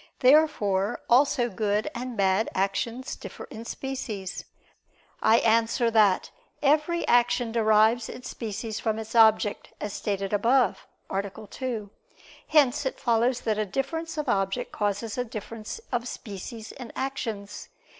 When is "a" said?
11.11-11.21, 13.59-13.65, 15.19-15.23